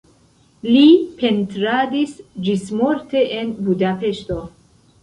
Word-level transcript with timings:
Li 0.67 0.85
pentradis 1.19 2.17
ĝismorte 2.49 3.25
en 3.39 3.57
Budapeŝto. 3.69 4.43